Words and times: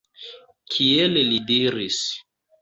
Kiel 0.75 1.19
li 1.27 1.37
diris 1.51 2.01